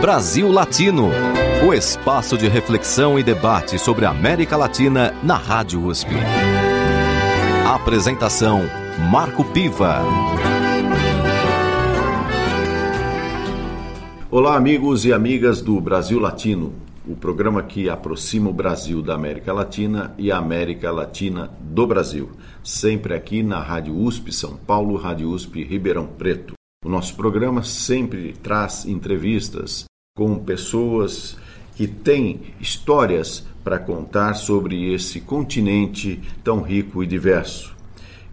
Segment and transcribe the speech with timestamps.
[0.00, 1.10] Brasil Latino,
[1.68, 6.08] o espaço de reflexão e debate sobre a América Latina na Rádio USP.
[7.66, 8.62] Apresentação
[9.10, 9.98] Marco Piva.
[14.30, 16.72] Olá, amigos e amigas do Brasil Latino,
[17.06, 22.30] o programa que aproxima o Brasil da América Latina e a América Latina do Brasil,
[22.64, 26.54] sempre aqui na Rádio USP São Paulo, Rádio USP Ribeirão Preto.
[26.82, 29.89] O nosso programa sempre traz entrevistas
[30.20, 31.38] com pessoas
[31.74, 37.74] que têm histórias para contar sobre esse continente tão rico e diverso.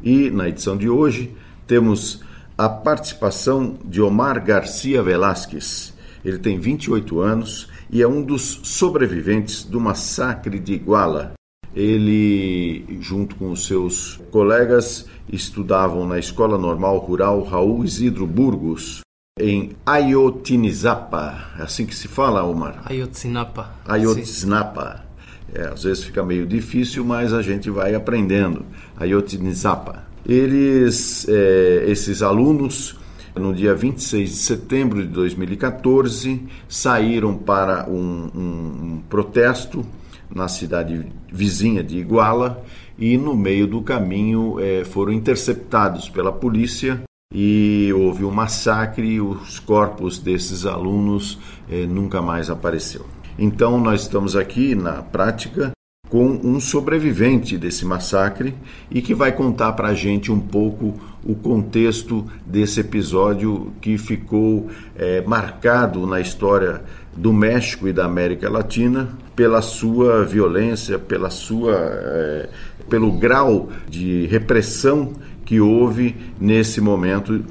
[0.03, 1.33] E na edição de hoje
[1.65, 2.21] temos
[2.57, 5.93] a participação de Omar Garcia Velasquez.
[6.25, 11.35] Ele tem 28 anos e é um dos sobreviventes do massacre de Iguala.
[11.73, 19.06] Ele, junto com os seus colegas, estudavam na Escola Normal Rural Raul Isidro Burgos,
[19.39, 21.51] em Ayotinizapa.
[21.59, 22.81] É assim que se fala, Omar?
[22.85, 23.71] Ayotzinapa.
[23.85, 25.05] Ayotzinapa.
[25.53, 28.65] É, às vezes fica meio difícil, mas a gente vai aprendendo.
[28.97, 30.05] Ayotzinapa.
[30.25, 32.97] Eles, é, esses alunos,
[33.35, 39.85] no dia 26 de setembro de 2014, saíram para um, um, um protesto
[40.33, 42.63] na cidade vizinha de Iguala
[42.97, 49.21] e no meio do caminho é, foram interceptados pela polícia e houve um massacre e
[49.21, 51.37] os corpos desses alunos
[51.69, 53.05] é, nunca mais apareceu.
[53.37, 55.71] Então nós estamos aqui na prática
[56.09, 58.55] com um sobrevivente desse massacre
[58.89, 64.69] e que vai contar para a gente um pouco o contexto desse episódio que ficou
[64.95, 66.81] é, marcado na história
[67.15, 72.49] do México e da América Latina pela sua violência, pela sua, é,
[72.89, 75.11] pelo grau de repressão
[75.47, 77.43] que houve nesse momento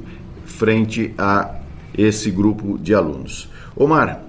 [0.45, 1.57] frente a
[1.97, 3.49] esse grupo de alunos.
[3.75, 4.23] Omar,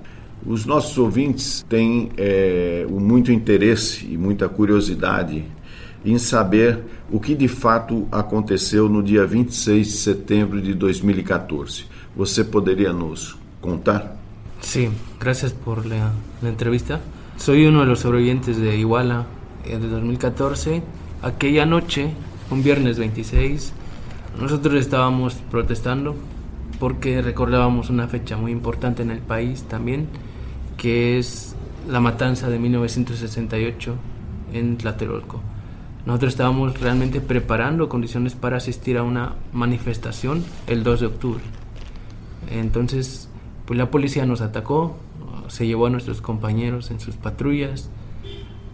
[0.46, 5.44] os nossos ouvintes têm é, muito interesse e muita curiosidade
[6.06, 6.80] em saber
[7.12, 11.86] o que de fato aconteceu no dia 26 de setembro de 2014.
[12.16, 14.16] Você poderia nos contar?
[14.62, 14.90] Sí,
[15.20, 17.02] gracias por la, entrevista.
[17.36, 19.28] Soy uno de los sobrevivientes de Iguala
[19.66, 20.82] eh, de 2014.
[21.22, 22.14] Aquella noche,
[22.50, 23.74] un viernes 26,
[24.40, 26.16] nosotros estábamos protestando
[26.80, 30.08] porque recordábamos una fecha muy importante en el país también,
[30.78, 31.56] que es
[31.90, 33.96] la matanza de 1968
[34.54, 35.42] en Tlatelolco.
[36.06, 41.44] Nosotros estábamos realmente preparando condiciones para asistir a una manifestación el 2 de octubre.
[42.50, 43.30] Entonces,
[43.66, 44.98] pues la policía nos atacó,
[45.48, 47.90] se llevó a nuestros compañeros en sus patrullas,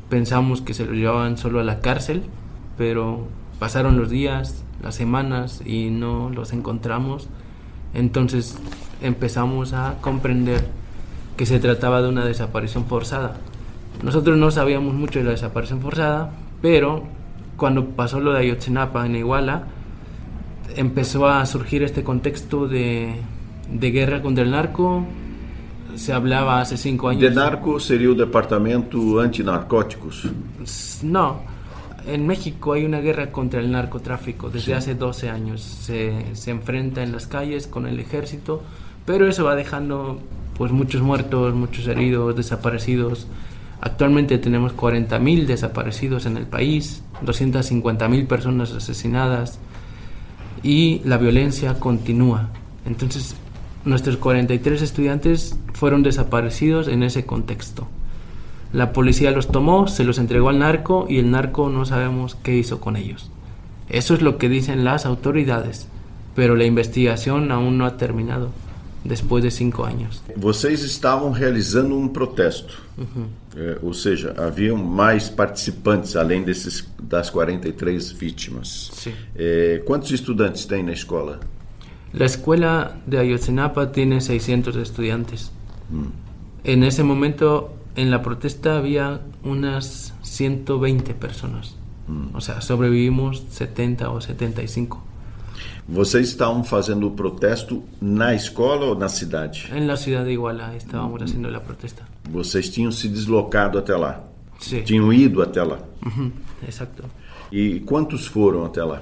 [0.09, 2.23] pensamos que se los llevaban solo a la cárcel,
[2.77, 3.27] pero
[3.63, 7.29] pasaron los días, las semanas y no los encontramos.
[7.93, 8.57] Entonces
[9.01, 10.65] empezamos a comprender
[11.37, 13.37] que se trataba de una desaparición forzada.
[14.03, 16.31] Nosotros no sabíamos mucho de la desaparición forzada,
[16.61, 17.03] pero
[17.55, 19.63] cuando pasó lo de Ayotzinapa en Iguala,
[20.75, 23.13] empezó a surgir este contexto de,
[23.71, 25.05] de guerra contra el narco.
[25.95, 27.21] Se hablaba hace cinco años.
[27.21, 30.27] De narco sería el departamento antinarcóticos.
[31.01, 31.52] No,
[32.07, 34.73] en México hay una guerra contra el narcotráfico desde sí.
[34.73, 35.61] hace 12 años.
[35.61, 38.61] Se, se, enfrenta en las calles con el ejército,
[39.05, 40.19] pero eso va dejando
[40.57, 43.27] pues muchos muertos, muchos heridos, desaparecidos.
[43.81, 49.59] Actualmente tenemos 40.000 desaparecidos en el país, 250.000 personas asesinadas
[50.61, 52.49] y la violencia continúa.
[52.85, 53.35] Entonces,
[53.85, 57.87] nuestros 43 estudiantes fueron desaparecidos en ese contexto.
[58.73, 62.57] La policía los tomó, se los entregó al narco y el narco no sabemos qué
[62.57, 63.29] hizo con ellos.
[63.87, 65.87] Eso es lo que dicen las autoridades,
[66.35, 68.49] pero la investigación aún no ha terminado
[69.03, 70.23] después de cinco años.
[70.35, 73.27] Vocês estavam realizando um protesto, uhum.
[73.55, 78.89] é, ou seja, haviam mais participantes além desses das 43 vítimas.
[78.93, 79.13] Sí.
[79.35, 81.39] É, quantos estudantes tem na escola?
[82.13, 85.51] La escuela de Ayotzinapa tiene 600 estudiantes.
[85.89, 86.11] Mm.
[86.63, 91.75] En ese momento, en la protesta había unas 120 personas.
[92.07, 92.35] Mm.
[92.35, 95.03] O sea, sobrevivimos 70 o 75.
[95.87, 99.67] Vocês estavam fazendo o protesto na escola ou na cidade?
[99.71, 102.03] En la ciudad de Iguala estábamos haciendo la protesta.
[102.29, 104.23] Vocês tinham se deslocado até lá?
[104.59, 104.81] Sí.
[104.83, 105.79] Tinham ido até lá?
[106.05, 106.31] Ujú,
[106.65, 107.03] Exacto.
[107.51, 109.01] E quantos foram até lá?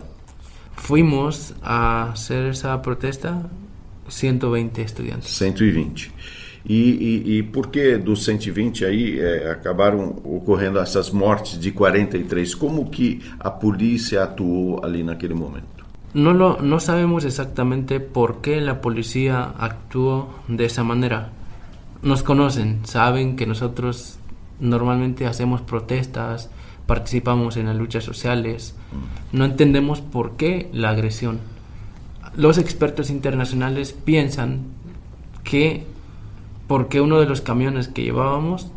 [0.75, 3.49] Fuimos a hacer esa protesta
[4.09, 5.29] 120 estudiantes.
[5.29, 6.11] 120.
[6.65, 12.55] E, e, e por que dos 120 aí é, acabaram ocorrendo essas mortes de 43?
[12.55, 15.81] Como que a polícia atuou ali naquele momento?
[16.13, 21.31] No, lo, no sabemos exactamente por qué la policía actuó de esa manera.
[22.01, 24.17] nos conocen, saben que nosotros
[24.59, 26.49] normalmente hacemos protestas,
[26.85, 28.75] participamos en las luchas sociales,
[29.31, 31.39] no entendemos por qué la agresión.
[32.35, 34.61] Los expertos internacionales piensan
[35.43, 35.85] que
[36.71, 38.71] porque uno de los camiones que llevábamos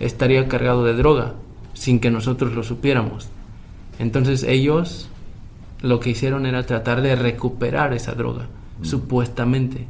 [0.00, 1.34] estaría cargado de droga
[1.74, 3.28] sin que nosotros lo supiéramos.
[4.00, 5.08] Entonces ellos
[5.80, 8.48] lo que hicieron era tratar de recuperar esa droga,
[8.82, 9.86] supuestamente.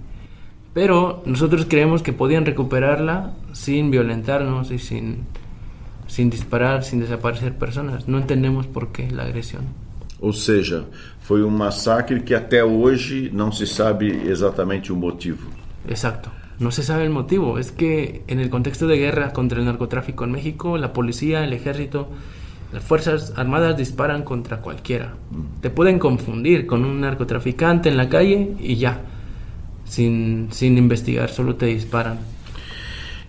[0.74, 5.24] Pero nosotros creemos que podían recuperarla sin violentarnos y sin,
[6.08, 8.06] sin disparar, sin desaparecer personas.
[8.06, 9.64] No entendemos por qué la agresión.
[10.20, 10.84] Ou seja,
[11.20, 15.48] foi um massacre que até hoje não se sabe exatamente o motivo.
[15.88, 16.30] Exacto.
[16.58, 17.58] No se sabe el motivo.
[17.58, 21.52] Es que en el contexto de guerra contra el narcotráfico en México, la policía, el
[21.52, 22.08] ejército,
[22.72, 25.14] las fuerzas armadas disparan contra cualquiera.
[25.60, 29.00] Te pueden confundir con un narcotraficante en la calle y ya.
[29.84, 32.18] Sin, sin investigar, solo te disparan.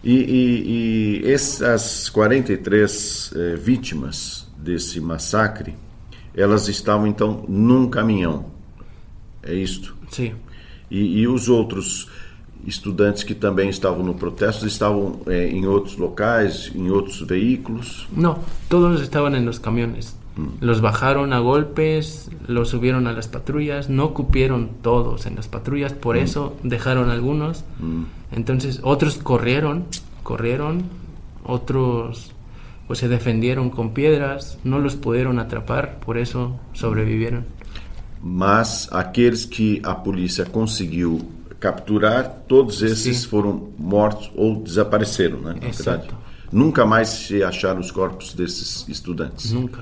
[0.03, 5.75] E, e, e essas 43 eh, vítimas desse massacre,
[6.33, 8.45] elas estavam então num caminhão.
[9.43, 9.95] É isto?
[10.09, 10.33] Sí.
[10.89, 12.09] E, e os outros
[12.65, 18.07] estudantes que também estavam no protesto estavam eh, em outros locais, em outros veículos?
[18.11, 18.39] No,
[18.69, 20.15] todos estaban en los camiones.
[20.61, 25.93] Los bajaron a golpes, los subieron a las patrullas, no cupieron todos en las patrullas,
[25.93, 27.63] por eso dejaron algunos.
[28.31, 29.85] Entonces otros corrieron,
[30.21, 30.83] corrieron,
[31.43, 32.33] otros
[32.85, 37.45] pues se defendieron con piedras, no los pudieron atrapar, por eso sobrevivieron.
[38.23, 41.21] Mas aqueles que a polícia conseguiu
[41.59, 43.27] capturar, todos esses Sim.
[43.27, 45.55] foram mortos ou desapareceram, né?
[45.61, 45.99] Na Exato.
[45.99, 46.27] verdade.
[46.51, 49.51] Nunca mais se acharam os corpos desses estudantes.
[49.51, 49.81] Nunca.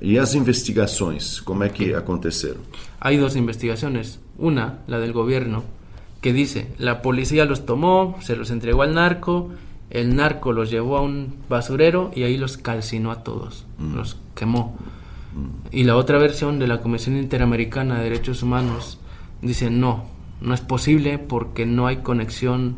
[0.00, 2.60] E as investigações, como é que aconteceram?
[3.00, 4.18] Hay dos investigaciones.
[4.36, 5.62] Una, la del gobierno,
[6.20, 9.50] que dice, la policía los tomó, se los entregó al narco,
[9.90, 14.76] el narco los llevó a un basurero y ahí los calcinó a todos, los quemó.
[15.70, 18.98] Y la otra versión de la Comisión Interamericana de Derechos Humanos
[19.40, 20.04] dice, no,
[20.42, 22.76] no es posible porque no hay conexión,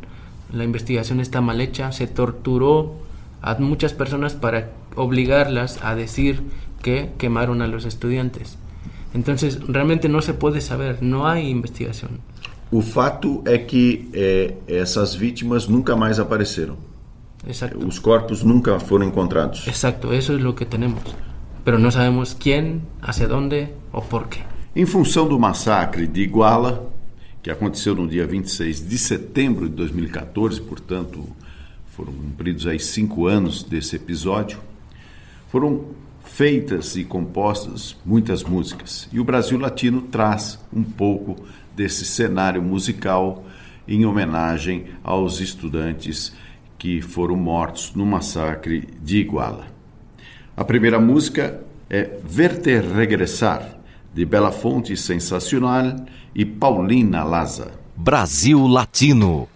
[0.52, 2.94] la investigación está mal hecha, se torturó
[3.42, 6.42] a muchas personas para obligarlas a decir
[6.82, 8.58] que quemaron a los estudiantes.
[9.14, 12.20] Entonces, realmente no se puede saber, no hay investigación.
[12.72, 16.76] O fato é que eh, essas vítimas nunca mais apareceram.
[17.46, 17.78] Exacto.
[17.86, 19.68] Os corpos nunca foram encontrados.
[19.68, 21.02] Exacto, eso es lo que tenemos.
[21.64, 24.40] Pero no sabemos quién, hacia dónde o por qué.
[24.74, 26.82] Em função do massacre de Iguala,
[27.44, 31.28] que aconteceu no dia 26 de setembro de 2014, portanto,
[31.88, 34.58] foram cumpridos aí cinco anos desse episódio,
[35.50, 35.88] foram
[36.24, 39.10] feitas e compostas muitas músicas.
[39.12, 41.36] E o Brasil Latino traz um pouco
[41.76, 43.44] desse cenário musical
[43.86, 46.32] em homenagem aos estudantes
[46.78, 49.66] que foram mortos no massacre de Iguala.
[50.56, 51.60] A primeira música
[51.90, 53.80] é Verte Regressar,
[54.14, 57.70] de Bela Fonte Sensacional e Paulina Laza.
[57.96, 59.48] Brasil Latino.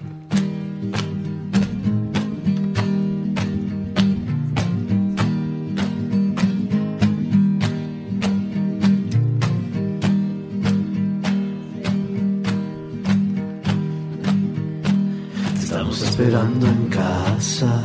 [15.54, 17.82] Te estamos esperando en casa.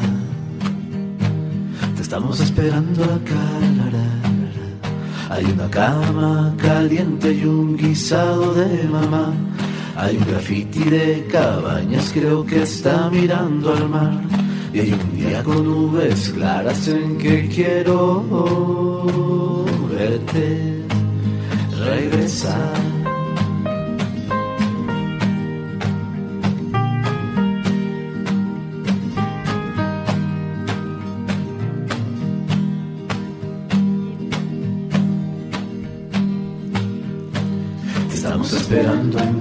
[1.96, 3.42] Te estamos esperando acá.
[3.78, 4.03] la, la.
[5.34, 9.34] Hay una cama caliente y un guisado de mamá.
[9.96, 14.22] Hay un graffiti de cabañas, creo que está mirando al mar.
[14.72, 18.24] Y hay un día con nubes claras en que quiero
[19.90, 20.84] verte
[21.80, 22.93] regresar.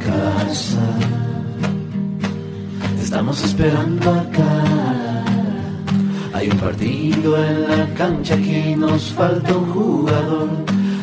[0.07, 0.81] Casa.
[2.97, 5.25] Te estamos esperando acá.
[6.35, 10.49] Hay un partido en la cancha aquí nos falta un jugador.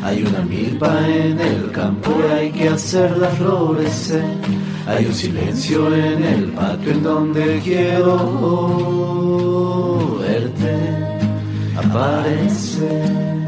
[0.03, 4.24] Hay una milpa en el campo y hay que hacerla florecer.
[4.88, 8.15] Hay un silencio en el patio en donde quiero
[10.20, 10.75] verte
[11.77, 13.38] aparecer.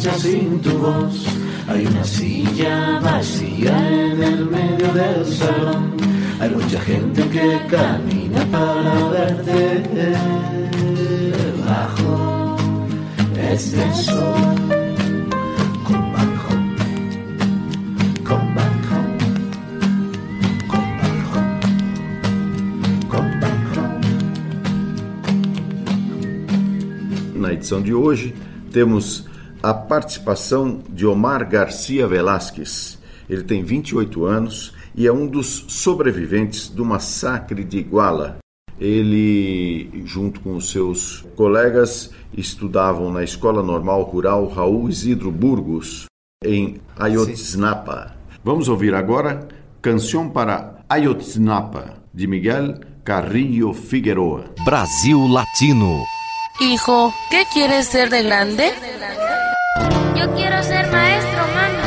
[0.00, 1.26] Sin tu voz.
[1.68, 5.92] Hay una silla vacía en el medio del salón.
[6.40, 10.14] Hay mucha gente que camina para verte
[11.66, 12.56] bajo
[13.52, 14.56] este sol.
[15.84, 16.76] Come back home.
[18.24, 18.70] Come back.
[27.34, 28.34] Na edição de hoje,
[28.70, 29.29] temos
[29.62, 32.98] a participação de Omar Garcia Velasquez.
[33.28, 38.38] Ele tem 28 anos e é um dos sobreviventes do massacre de Iguala.
[38.78, 46.06] Ele, junto com os seus colegas, estudavam na Escola Normal Rural Raul Isidro Burgos,
[46.42, 48.16] em Ayotzinapa.
[48.42, 49.46] Vamos ouvir agora
[49.82, 54.46] Canção para Ayotzinapa, de Miguel Carrillo Figueroa.
[54.64, 56.02] Brasil Latino.
[56.60, 58.72] Hijo, ¿qué quieres ser de grande?
[60.16, 61.84] Yo quiero ser maestro, mami.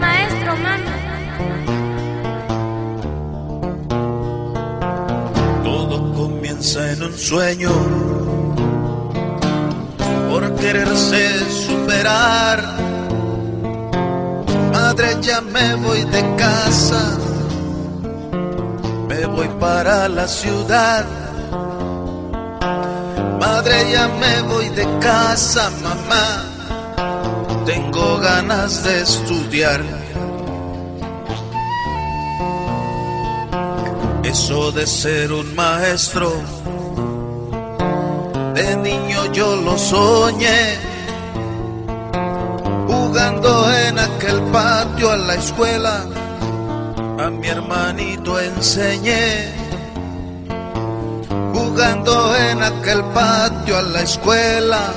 [0.00, 0.84] Maestro, mami.
[5.62, 7.70] Todo comienza en un sueño
[10.30, 12.58] por quererse superar.
[14.72, 17.18] Madre, ya me voy de casa,
[19.08, 21.23] me voy para la ciudad.
[23.46, 26.26] Madre, ya me voy de casa, mamá.
[27.66, 29.82] Tengo ganas de estudiar.
[34.22, 36.32] Eso de ser un maestro,
[38.54, 40.78] de niño yo lo soñé.
[42.88, 43.50] Jugando
[43.86, 46.06] en aquel patio a la escuela,
[47.18, 49.63] a mi hermanito enseñé
[51.74, 54.92] jugando en aquel patio a la escuela,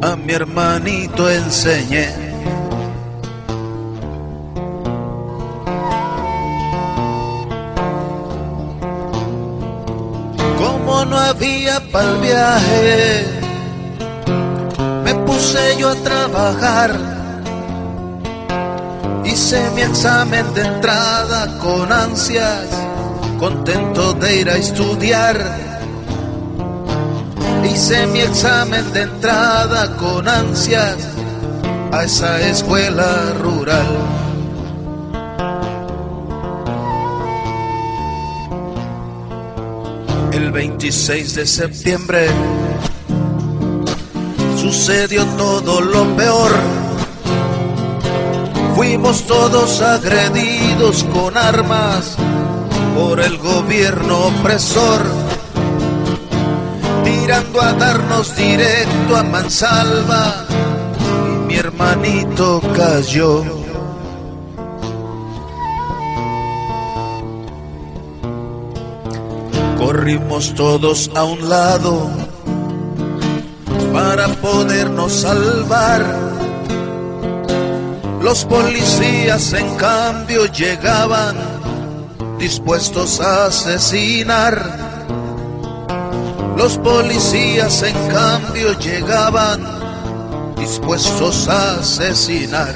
[0.00, 2.08] a mi hermanito enseñé.
[10.56, 13.24] Como no había para el viaje,
[15.02, 16.90] me puse yo a trabajar.
[19.24, 22.68] Hice mi examen de entrada con ansias,
[23.40, 25.67] contento de ir a estudiar.
[27.70, 30.96] Hice mi examen de entrada con ansias
[31.92, 33.86] a esa escuela rural.
[40.32, 42.28] El 26 de septiembre
[44.56, 46.52] sucedió todo lo peor.
[48.76, 52.16] Fuimos todos agredidos con armas
[52.94, 55.27] por el gobierno opresor
[57.28, 60.46] tirando a darnos directo a mansalva
[61.26, 63.44] y mi hermanito cayó.
[69.76, 72.10] Corrimos todos a un lado
[73.92, 76.02] para podernos salvar.
[78.22, 81.36] Los policías en cambio llegaban
[82.38, 84.87] dispuestos a asesinar.
[86.58, 89.64] Los policías en cambio llegaban
[90.56, 92.74] dispuestos a asesinar.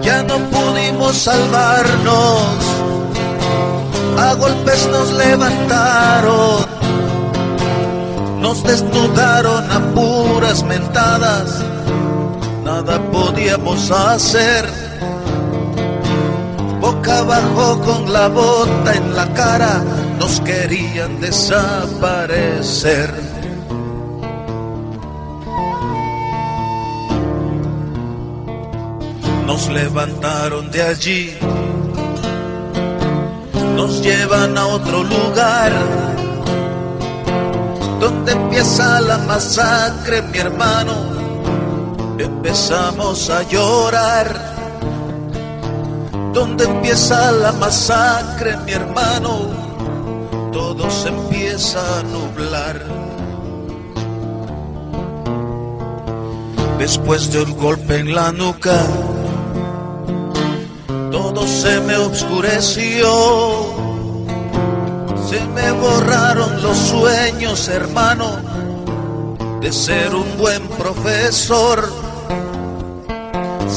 [0.00, 2.40] Ya no pudimos salvarnos,
[4.18, 6.66] a golpes nos levantaron,
[8.40, 11.62] nos desnudaron a puras mentadas,
[12.64, 14.79] nada podíamos hacer
[17.10, 19.82] abajo con la bota en la cara,
[20.18, 23.12] nos querían desaparecer.
[29.46, 31.36] Nos levantaron de allí,
[33.76, 35.72] nos llevan a otro lugar,
[37.98, 40.94] donde empieza la masacre, mi hermano.
[42.18, 44.49] Empezamos a llorar
[46.32, 49.50] donde empieza la masacre, mi hermano,
[50.52, 52.84] todo se empieza a nublar.
[56.78, 58.80] Después de un golpe en la nuca,
[61.10, 63.08] todo se me oscureció.
[65.28, 68.36] Se me borraron los sueños, hermano,
[69.60, 72.09] de ser un buen profesor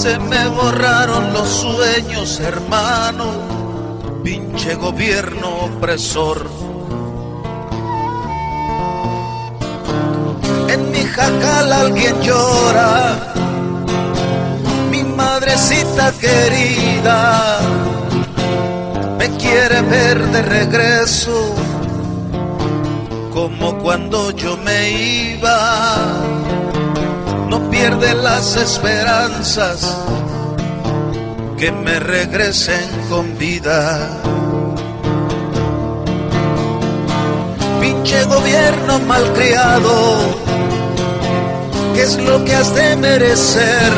[0.03, 3.23] Se me borraron los sueños, hermano,
[4.21, 6.45] pinche gobierno opresor.
[10.67, 13.33] En mi jacal alguien llora,
[14.91, 17.59] mi madrecita querida
[19.17, 21.55] me quiere ver de regreso
[23.33, 24.89] como cuando yo me
[25.31, 26.62] iba.
[27.83, 29.97] Pierde las esperanzas
[31.57, 34.21] que me regresen con vida.
[37.81, 40.15] Pinche gobierno malcriado,
[41.93, 43.91] ¿qué es lo que has de merecer?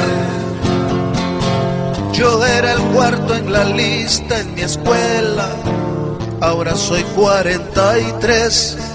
[2.11, 5.47] Yo era el cuarto en la lista en mi escuela,
[6.41, 8.94] ahora soy 43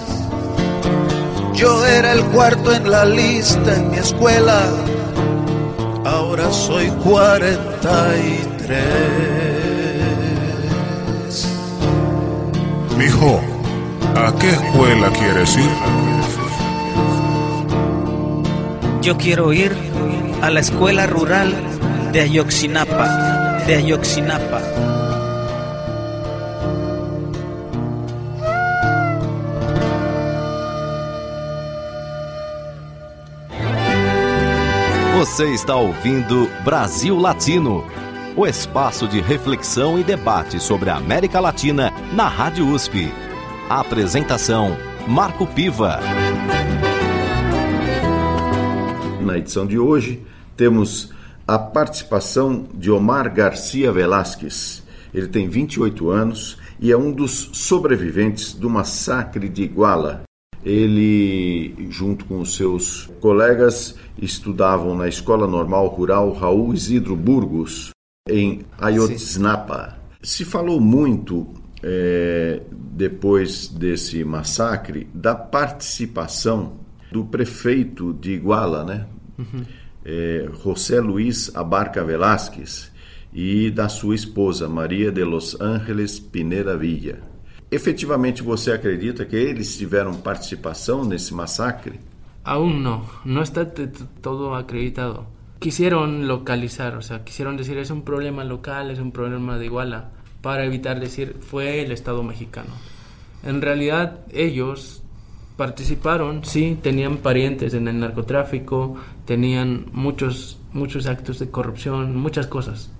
[1.61, 4.63] yo era el cuarto en la lista en mi escuela,
[6.07, 8.81] ahora soy 43.
[12.97, 13.43] Mijo,
[14.17, 15.71] ¿a qué escuela quieres ir?
[19.03, 19.77] Yo quiero ir
[20.41, 21.55] a la escuela rural
[22.13, 24.90] de Ayoxinapa, de Ayoxinapa.
[35.31, 37.85] Você está ouvindo Brasil Latino,
[38.37, 43.13] o espaço de reflexão e debate sobre a América Latina na Rádio USP.
[43.69, 44.77] A apresentação:
[45.07, 46.01] Marco Piva.
[49.21, 50.21] Na edição de hoje,
[50.57, 51.13] temos
[51.47, 54.83] a participação de Omar Garcia Velasquez.
[55.15, 60.25] Ele tem 28 anos e é um dos sobreviventes do massacre de Iguala,
[60.65, 67.91] ele, junto com os seus colegas, estudavam na Escola Normal Rural Raul Isidro Burgos,
[68.29, 69.99] em Ayotzinapa.
[70.23, 71.47] Se falou muito,
[71.83, 76.75] é, depois desse massacre, da participação
[77.11, 79.07] do prefeito de Iguala, né?
[79.39, 79.65] Uhum.
[80.05, 82.91] É, José Luiz Abarca Velásquez,
[83.33, 87.30] e da sua esposa, Maria de Los Ángeles Pineda Villa.
[87.71, 92.01] Efetivamente você acredita que eles tiveram participação nesse massacre?
[92.43, 93.65] Aún no, no está
[94.21, 95.27] todo acreditado.
[95.61, 100.11] Quisieron localizar, o sea, quisieron decir es un problema local, es un problema de Iguala,
[100.41, 102.71] para evitar decir fue el Estado mexicano.
[103.45, 105.03] En realidad ellos
[105.57, 112.91] participaron, sí, tenían parientes en el narcotráfico, tenían muchos, muchos actos de corrupción, muchas cosas.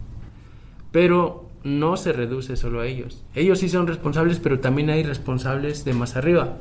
[0.93, 3.23] Pero no se reduce solo a ellos.
[3.35, 6.57] Ellos sí son responsables, pero también hay responsables de más arriba.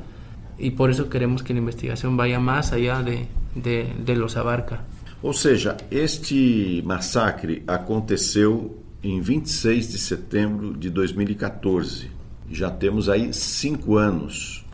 [0.57, 4.83] Y por eso queremos que la investigación vaya más allá de, de, de los abarca.
[5.21, 12.09] Ou seja, este massacre aconteceu em 26 de setembro de 2014.
[12.49, 14.65] Já temos aí cinco anos.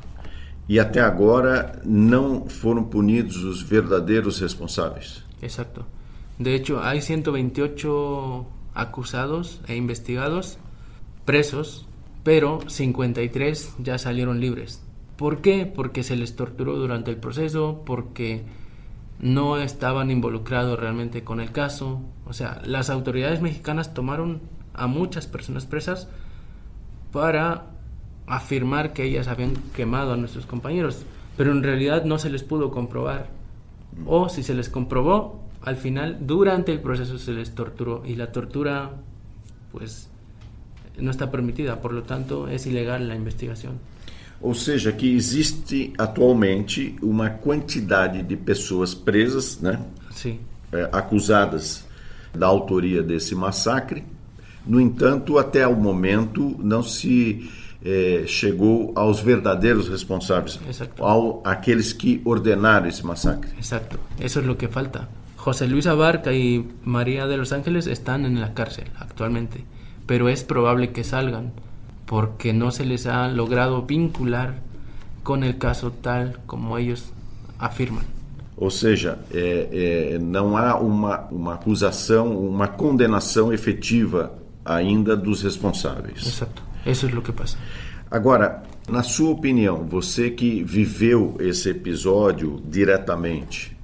[0.69, 5.23] E até agora não foram punidos os verdadeiros responsáveis.
[5.41, 5.85] Exato.
[6.39, 10.59] De hecho, hay 128 acusados e investigados,
[11.25, 11.87] presos,
[12.23, 14.83] pero 53 ya salieron libres.
[15.15, 15.65] ¿Por qué?
[15.65, 18.43] Porque se les torturó durante el proceso, porque
[19.19, 22.01] no estaban involucrados realmente con el caso.
[22.25, 24.41] O sea, las autoridades mexicanas tomaron
[24.73, 26.09] a muchas personas presas
[27.11, 27.67] para
[28.27, 31.05] afirmar que ellas habían quemado a nuestros compañeros,
[31.37, 33.29] pero en realidad no se les pudo comprobar.
[34.05, 38.31] O si se les comprobó, al final, durante el proceso se les torturó y la
[38.31, 38.91] tortura,
[39.71, 40.09] pues,
[40.97, 43.73] não está permitida, por lo tanto, é ilegal a investigação.
[44.41, 49.81] Ou seja, que existe atualmente uma quantidade de pessoas presas, né?
[50.11, 50.39] Sim.
[50.71, 51.85] É, acusadas
[52.33, 54.03] da autoria desse massacre.
[54.65, 57.49] No entanto, até o momento não se
[57.83, 61.03] é, chegou aos verdadeiros responsáveis, Exacto.
[61.03, 63.51] ao aqueles que ordenaram esse massacre.
[63.57, 63.99] Exato.
[64.19, 65.07] Isso é o que falta.
[65.45, 69.63] José Luis Abarca y María de los Ángeles están en la cárcel actualmente,
[70.07, 71.53] pero es probable que salgan
[72.07, 74.55] porque no se les ha logrado vincular
[75.21, 77.11] con el caso tal como ellos
[77.59, 78.05] afirman.
[78.57, 84.33] Ou seja, é, é, não há uma, uma acusação, uma condenação efetiva
[84.65, 86.25] ainda dos responsáveis.
[86.25, 86.63] Exato.
[86.87, 87.55] Isso é o que passa.
[88.09, 93.74] Agora, na sua opinião, você que viveu esse episódio diretamente,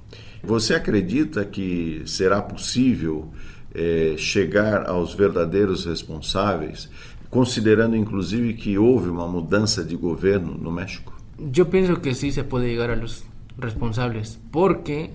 [0.42, 3.30] você acredita que será possível
[3.74, 6.90] eh, chegar aos verdadeiros responsáveis,
[7.30, 11.12] considerando inclusive que houve uma mudança de governo no México?
[11.38, 13.24] Eu penso que sí se pode llegar a los
[13.58, 15.10] responsables, porque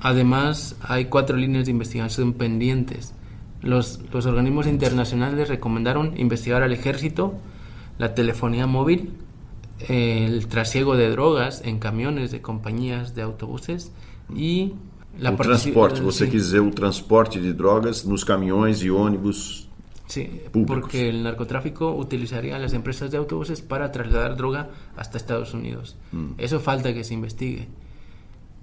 [0.00, 3.14] además hay cuatro líneas de investigación pendientes.
[3.62, 7.34] Los, los organismos internacionales recomendaron investigar al ejército,
[7.98, 9.10] la telefonía móvil,
[9.88, 13.92] el trasiego de drogas en camiones de compañías de autobuses
[14.34, 14.74] y
[15.18, 19.66] la o transporte, você quis dizer o transporte de drogas nos caminhões e ônibus
[20.06, 25.96] Sí, porque el narcotráfico utilizaría las empresas de autobuses para trasladar droga hasta Estados Unidos.
[26.12, 26.34] Mm.
[26.38, 27.66] Eso falta que se investigue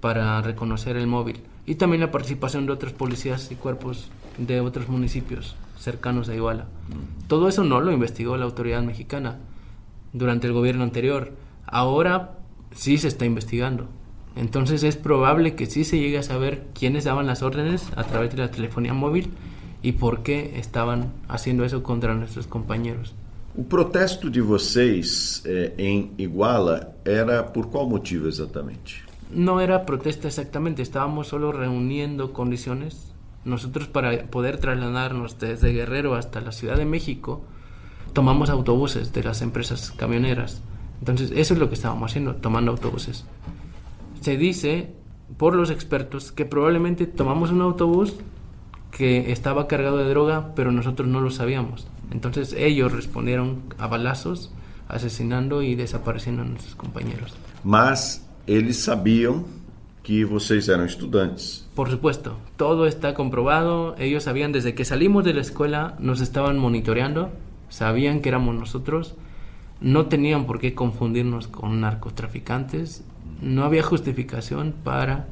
[0.00, 1.42] para reconocer el móvil.
[1.66, 6.64] Y también la participación de otros policías y cuerpos de otros municipios cercanos a Iguala.
[6.64, 7.26] Mm.
[7.26, 9.38] Todo eso no lo investigó la autoridad mexicana
[10.14, 11.32] durante el gobierno anterior.
[11.66, 12.38] Ahora
[12.74, 13.88] sí se está investigando.
[14.36, 18.30] Entonces es probable que sí se llegue a saber quiénes daban las órdenes a través
[18.30, 19.30] de la telefonía móvil
[19.84, 23.14] e por que estavam fazendo isso contra nossos companheiros.
[23.56, 29.04] O protesto de vocês eh, em Iguala era por qual motivo exatamente?
[29.30, 33.12] Não era protesto exatamente, estávamos só reunindo condições.
[33.44, 37.44] Nós, para poder trasladarnos desde Guerrero hasta la Ciudad de México,
[38.14, 40.62] tomamos autobuses de las empresas camioneras.
[41.00, 43.26] Entonces, eso es lo que estábamos haciendo, tomando autobuses.
[44.24, 44.88] Se dice
[45.36, 48.14] por los expertos que probablemente tomamos un autobús
[48.90, 51.86] que estaba cargado de droga, pero nosotros no lo sabíamos.
[52.10, 54.50] Entonces ellos respondieron a balazos,
[54.88, 57.34] asesinando y desapareciendo a nuestros compañeros.
[57.64, 59.44] Mas eles sabiam
[60.02, 61.68] que vocês eram estudantes.
[61.74, 63.94] Por supuesto, todo está comprobado.
[63.98, 67.28] Ellos sabían desde que salimos de la escuela, nos estaban monitoreando,
[67.68, 69.16] sabían que éramos nosotros,
[69.82, 73.04] no tenían por qué confundirnos con narcotraficantes,
[73.42, 75.28] no había justificación para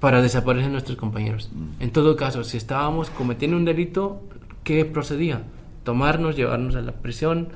[0.00, 1.50] para desaparecer nuestros compañeros.
[1.52, 1.82] Mm.
[1.82, 4.22] En todo caso, si estábamos cometiendo un delito,
[4.64, 5.42] ¿qué procedía?
[5.84, 7.48] Tomarnos, llevarnos a la prisión,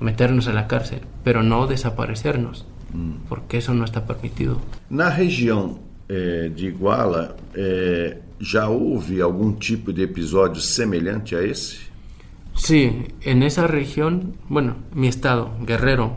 [0.00, 3.28] meternos a la cárcel, pero no desaparecernos, mm.
[3.28, 4.60] porque eso no está permitido.
[4.90, 11.86] Na região eh, de Iguala, eh, já houve algum tipo de episódio semelhante a esse?
[12.54, 16.16] Sí, en esa región, bueno, mi estado, Guerrero,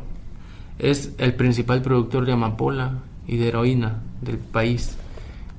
[0.78, 4.98] es el principal productor de amapola y de heroína del país.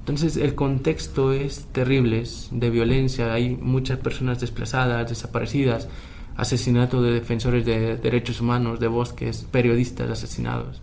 [0.00, 5.88] Entonces el contexto es terrible, de violencia, hay muchas personas desplazadas, desaparecidas,
[6.37, 10.83] asesinato de defensores de derechos humanos, de bosques, periodistas asesinados.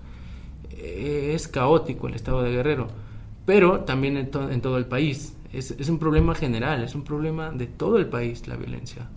[0.72, 2.88] Eh, es caótico el estado de Guerrero,
[3.46, 5.36] pero también en, todo el país.
[5.52, 9.10] Es, es, un problema general, es un problema de todo el país la violencia.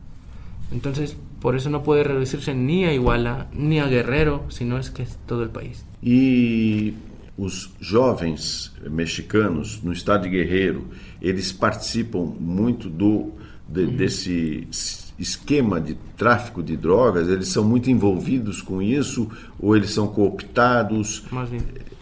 [0.72, 5.02] Entonces, por eso no puede reducirse ni a Iguala, ni a Guerrero, sino es que
[5.02, 5.84] es todo el país.
[6.02, 6.94] Y
[7.36, 10.88] os jovens mexicanos no estado de Guerreiro,
[11.20, 13.32] eles participam muito do
[13.66, 13.96] de, uhum.
[13.96, 14.68] desse
[15.18, 21.24] esquema de tráfico de drogas, eles são muito envolvidos com isso ou eles são cooptados?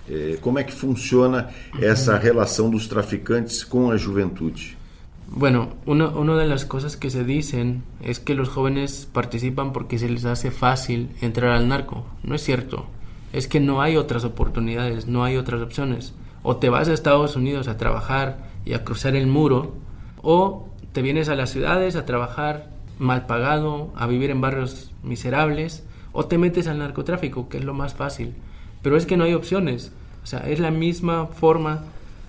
[0.08, 4.78] É, como é que funciona essa relação dos traficantes com a juventude?
[5.30, 9.98] Bueno, una, una de las cosas que se dicen es que los jóvenes participan porque
[9.98, 12.06] se les hace fácil entrar al narco.
[12.22, 12.86] No es cierto.
[13.32, 16.14] Es que no hay otras oportunidades, no hay otras opciones.
[16.42, 19.74] O te vas a Estados Unidos a trabajar y a cruzar el muro,
[20.22, 25.84] o te vienes a las ciudades a trabajar mal pagado, a vivir en barrios miserables,
[26.12, 28.34] o te metes al narcotráfico, que es lo más fácil.
[28.82, 29.92] Pero es que no hay opciones.
[30.22, 31.84] O sea, es la misma forma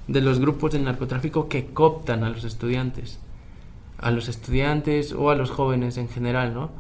[0.08, 3.20] de los grupos del narcotráfico que cooptan a los estudiantes,
[3.98, 6.72] a los estudiantes o a los jóvenes en general, ¿no?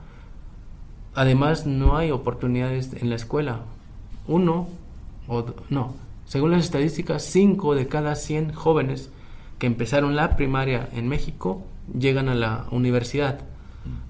[1.16, 3.62] Además, no hay oportunidades en la escuela
[4.30, 4.70] uno,
[5.28, 9.12] o no, según las estadísticas, 5 de cada 100 jóvenes
[9.58, 11.64] que empezaron la primaria en México
[11.98, 13.42] llegan a la universidad.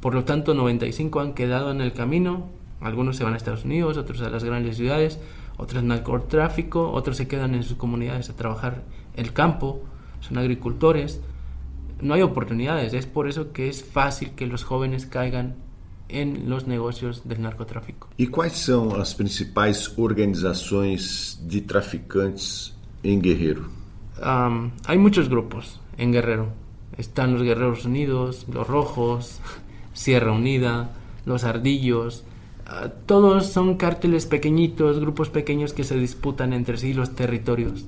[0.01, 2.47] Por lo tanto, 95 han quedado en el camino.
[2.81, 5.19] Algunos se van a Estados Unidos, otros a las grandes ciudades,
[5.55, 8.83] otros narcotráfico, otros se quedan en sus comunidades a trabajar
[9.15, 9.81] el campo,
[10.19, 11.21] son agricultores.
[12.01, 15.55] No hay oportunidades, es por eso que es fácil que los jóvenes caigan
[16.09, 18.09] em los negócios del narcotráfico.
[18.17, 23.69] E quais são as principais organizações de traficantes em Guerreiro?
[24.17, 26.49] Um, hay muchos grupos en Guerrero.
[26.97, 29.39] Están los Guerreros Unidos, los Rojos,
[29.93, 30.89] Sierra Unida,
[31.25, 32.25] los Ardillos.
[32.67, 37.85] Uh, todos son cárteles pequeñitos, grupos pequeños que se disputan entre sí los territorios.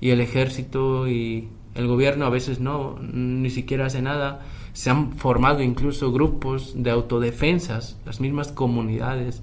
[0.00, 4.42] Y el ejército y el gobierno a veces no, ni siquiera hace nada
[4.74, 9.40] se han formado incluso grupos de autodefensas, las mismas comunidades,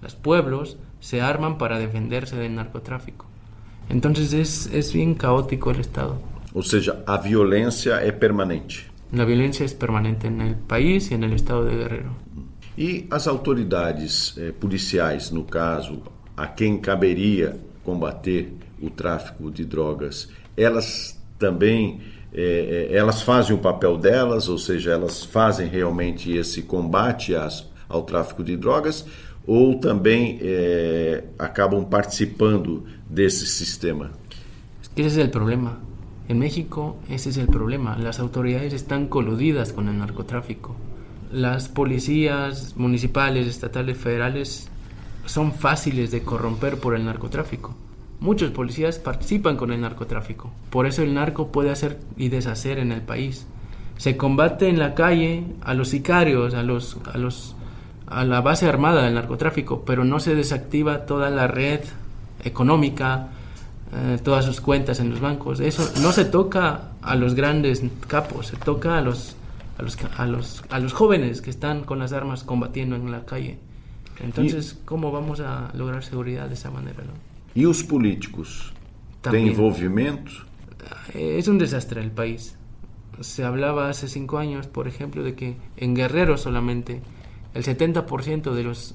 [0.00, 3.26] los pueblos se arman para defenderse del narcotráfico.
[3.90, 6.18] Entonces es, es bien caótico el Estado.
[6.54, 8.76] O sea, la violencia es permanente.
[9.12, 12.10] La violencia es permanente en el país y en el Estado de Guerrero.
[12.78, 16.00] E as autoridades eh, policiais, no caso,
[16.36, 22.00] a quem caberia combater o tráfico de drogas, elas também
[22.32, 27.66] é, é, elas fazem o papel delas, ou seja, elas fazem realmente esse combate às,
[27.88, 29.06] ao tráfico de drogas,
[29.46, 34.10] ou também é, acabam participando desse sistema?
[34.94, 35.78] Ese es el problema.
[36.28, 37.96] En México ese es el problema.
[37.96, 40.76] Las autoridades están coludidas con el narcotráfico.
[41.32, 44.68] Las policías municipales, estatales, federales
[45.24, 47.74] son fáciles de corromper por el narcotráfico.
[48.20, 50.50] Muchos policías participan con el narcotráfico.
[50.70, 53.46] Por eso el narco puede hacer y deshacer en el país.
[53.96, 57.54] Se combate en la calle a los sicarios, a los, a los
[58.10, 61.80] a la base armada del narcotráfico, pero no se desactiva toda la red
[62.42, 63.28] económica,
[63.92, 65.60] eh, todas sus cuentas en los bancos.
[65.60, 69.36] Eso no se toca a los grandes capos, se toca a los,
[69.76, 73.24] a los, a los, a los jóvenes que están con las armas combatiendo en la
[73.24, 73.58] calle.
[74.20, 77.04] Entonces, ¿cómo vamos a lograr seguridad de esa manera?
[77.04, 77.27] ¿no?
[77.54, 78.72] ¿Y los políticos?
[79.22, 80.30] ¿Tienen envolvimiento?
[81.14, 82.56] Es un desastre el país.
[83.20, 87.02] Se hablaba hace cinco años, por ejemplo, de que en Guerrero solamente
[87.54, 88.94] el 70% de los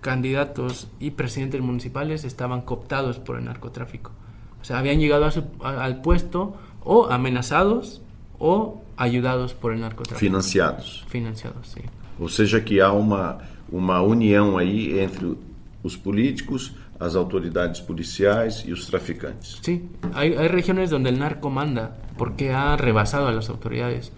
[0.00, 4.12] candidatos y presidentes municipales estaban cooptados por el narcotráfico.
[4.60, 8.00] O sea, habían llegado a su, a, al puesto o amenazados
[8.38, 10.20] o ayudados por el narcotráfico.
[10.20, 11.04] Financiados.
[11.08, 11.80] Financiados, sí.
[12.18, 13.38] Ou seja, que há uma,
[13.70, 15.36] uma união aí entre
[15.82, 19.58] os políticos, as autoridades policiais e os traficantes.
[19.62, 24.12] Sí, hay, hay regiones donde el narco manda porque ha rebasado a las autoridades.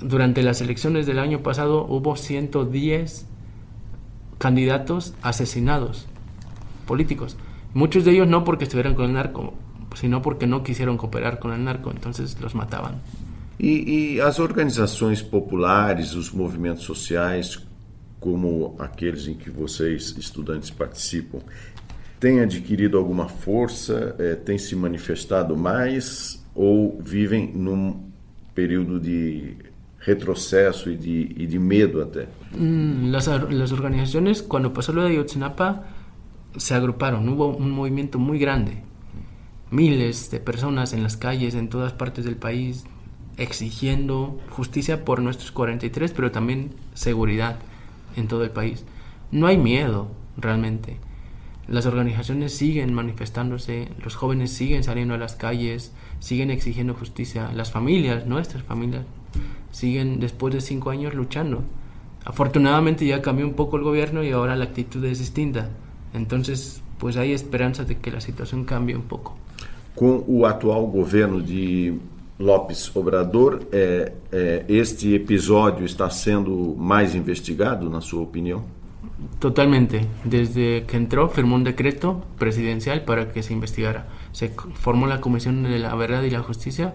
[0.00, 3.26] Durante las elecciones del año pasado hubo 110
[4.38, 6.06] candidatos asesinados,
[6.86, 7.36] políticos.
[7.74, 9.54] Muchos de ellos no porque estuvieran con el narco,
[9.94, 13.00] sino porque no quisieron cooperar con el narco, entonces los mataban.
[13.58, 17.58] E, e as organizações populares, os movimentos sociais,
[18.20, 21.40] como aqueles em que vocês, estudantes, participam,
[22.18, 28.08] têm adquirido alguma força, é, têm se manifestado mais ou vivem num
[28.54, 29.56] período de
[30.00, 32.28] retroceso y de, y de miedo até.
[32.56, 35.84] Mm, las, las, organizaciones, cuando pasó lo de Ayotzinapa,
[36.56, 38.82] se agruparon, hubo un movimiento muy grande.
[39.70, 42.84] Miles de personas en las calles, en todas partes del país,
[43.36, 47.58] exigiendo justicia por nuestros 43, pero también seguridad
[48.16, 48.84] en todo el país.
[49.30, 50.98] No hay miedo, realmente.
[51.68, 57.70] Las organizaciones siguen manifestándose, los jóvenes siguen saliendo a las calles, siguen exigiendo justicia, las
[57.70, 59.04] familias, nuestras familias,
[59.70, 61.62] siguen después de cinco años luchando.
[62.24, 65.68] Afortunadamente ya cambió un poco el gobierno y ahora la actitud es distinta.
[66.14, 69.36] Entonces, pues hay esperanza de que la situación cambie un poco.
[69.94, 71.98] Com o atual governo de
[72.38, 78.64] Lopes Obrador, é, é, este episódio está sendo mais investigado, na sua opinião?
[79.38, 80.06] Totalmente.
[80.24, 84.08] Desde que entró, firmó un decreto presidencial para que se investigara.
[84.32, 86.94] Se formó la Comisión de la Verdad y la Justicia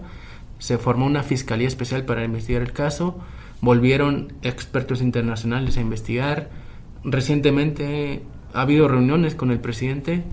[0.58, 3.18] se formó una fiscalía especial para investigar el caso,
[3.60, 6.50] volvieron expertos internacionales a investigar,
[7.02, 10.24] recientemente ha habido reuniones con el presidente,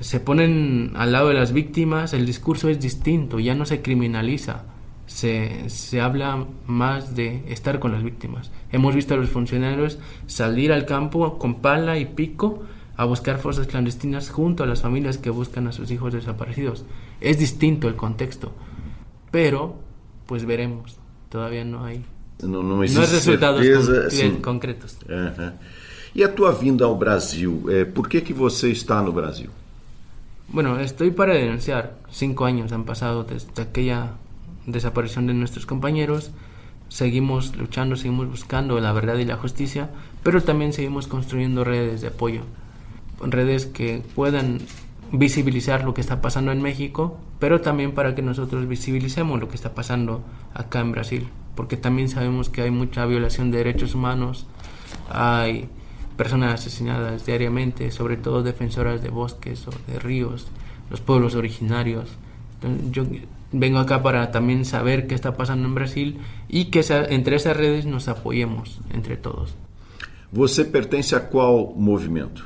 [0.00, 4.64] se ponen al lado de las víctimas, el discurso es distinto, ya no se criminaliza,
[5.10, 8.50] se, se habla más de estar con las víctimas.
[8.70, 12.62] Hemos visto a los funcionarios salir al campo con pala y pico
[12.96, 16.84] a buscar fosas clandestinas junto a las familias que buscan a sus hijos desaparecidos.
[17.20, 18.52] Es distinto el contexto
[19.30, 19.76] pero
[20.26, 20.96] pues veremos.
[21.28, 22.04] Todavía no hay,
[22.38, 23.66] existe no hay resultados
[24.20, 24.98] con, concretos.
[25.06, 25.52] -huh.
[26.12, 29.48] E a tua vinda ao Brasil, é, por que que você está no Brasil?
[30.48, 31.98] Bueno, estoy para denunciar.
[32.10, 34.14] Cinco años han pasado desde aquella
[34.66, 36.30] desaparición de nuestros compañeros.
[36.88, 39.90] Seguimos luchando, seguimos buscando la verdad y la justicia,
[40.22, 42.42] pero también seguimos construyendo redes de apoyo.
[43.22, 44.60] Redes que puedan
[45.12, 49.56] visibilizar lo que está pasando en México, pero también para que nosotros visibilicemos lo que
[49.56, 50.22] está pasando
[50.54, 54.46] acá en Brasil, porque también sabemos que hay mucha violación de derechos humanos,
[55.08, 55.68] hay
[56.16, 60.48] personas asesinadas diariamente, sobre todo defensoras de bosques o de ríos,
[60.90, 62.10] los pueblos originarios.
[63.52, 67.86] Vengo acá para también saber qué está pasando en Brasil y que entre esas redes
[67.86, 69.56] nos apoyemos entre todos.
[70.32, 72.42] ¿Você pertence a qual movimento?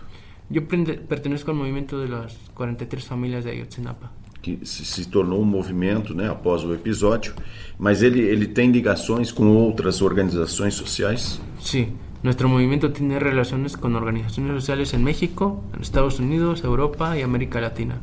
[0.48, 4.10] Yo pertenezco al movimento de las 43 famílias de Ayotzinapa.
[4.40, 7.34] Que se, tornou um movimento né, após o episódio,
[7.78, 11.40] mas ele, ele tem ligações com outras organizações sociais?
[11.60, 11.88] Sí,
[12.22, 18.00] nuestro movimiento tiene relaciones con organizaciones sociales en México, Estados Unidos, Europa y América Latina.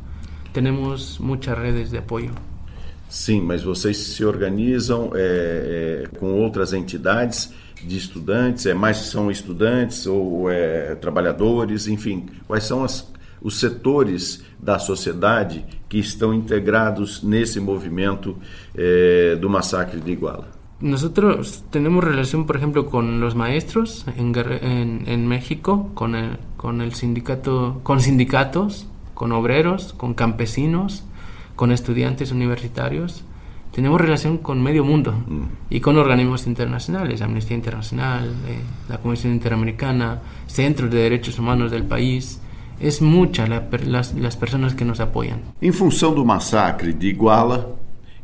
[0.52, 2.32] Tenemos muchas redes de apoio.
[3.12, 7.52] Sim, mas vocês se organizam é, é, com outras entidades
[7.84, 8.64] de estudantes?
[8.64, 11.86] É mais são estudantes ou é, trabalhadores?
[11.88, 18.36] Enfim, quais são as os setores da sociedade que estão integrados nesse movimento
[18.72, 20.48] eh, do massacre de Iguala?
[20.80, 26.80] Nosotros tenemos relación, por ejemplo, con los maestros en, en, en México, con el, con
[26.80, 31.04] el sindicato, con sindicatos, con obreros, con campesinos,
[31.56, 33.24] con estudiantes universitarios.
[33.72, 35.42] Tenemos relación con medio mundo mm.
[35.70, 41.84] y con organismos internacionales, Amnistía Internacional, eh, la Comisión Interamericana, centros de derechos humanos del
[41.84, 42.40] país.
[42.78, 45.40] Es mucha la, las, las personas que nos apoyan.
[45.62, 47.76] Em função do massacre de Iguala,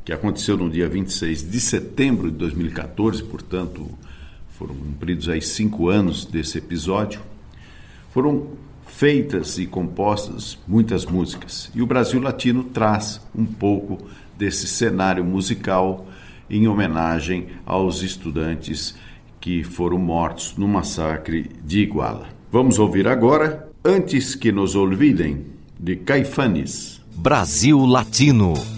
[0.04, 3.86] que aconteceu no dia 26 de setembro de 2014, portanto,
[4.58, 7.20] foram cumpridos aí cinco anos desse episódio,
[8.10, 8.48] foram
[8.98, 11.70] feitas e compostas muitas músicas.
[11.72, 13.96] E o Brasil Latino traz um pouco
[14.36, 16.08] desse cenário musical
[16.50, 18.96] em homenagem aos estudantes
[19.40, 22.26] que foram mortos no massacre de Iguala.
[22.50, 25.46] Vamos ouvir agora Antes que nos olvidem,
[25.78, 27.00] de Caifanes.
[27.14, 28.77] Brasil Latino.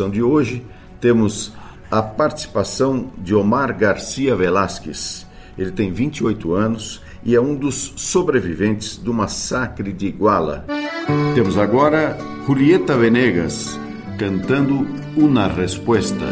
[0.00, 0.64] Edição de hoje,
[1.00, 1.52] temos
[1.90, 5.26] a participação de Omar Garcia Velasquez.
[5.58, 10.64] Ele tem 28 anos e é um dos sobreviventes do massacre de Iguala.
[11.34, 13.78] Temos agora Julieta Venegas
[14.16, 14.86] cantando
[15.16, 16.26] Una Respuesta.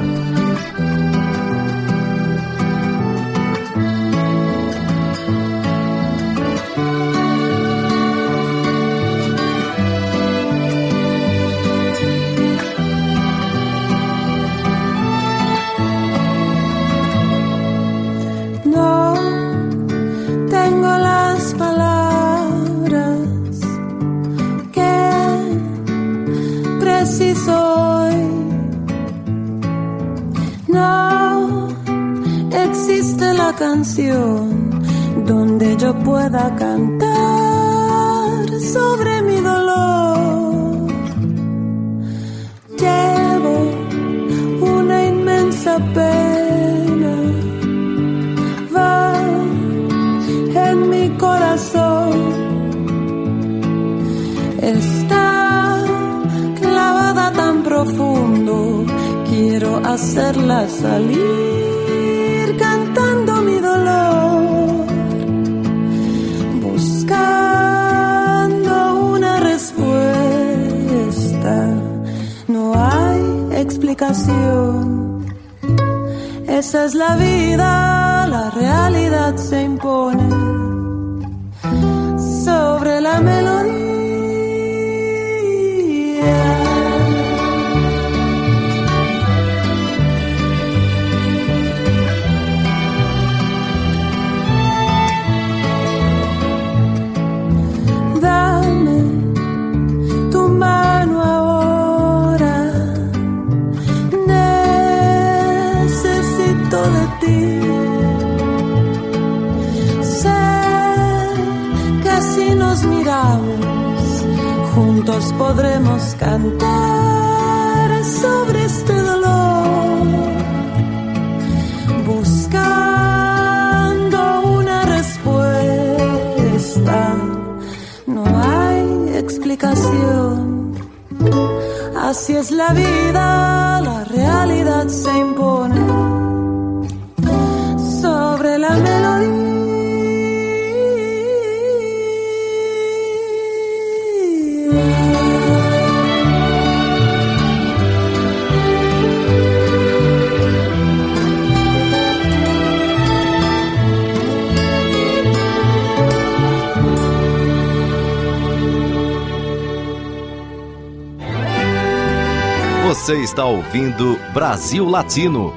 [163.39, 165.55] Está ouvindo Brasil Latino,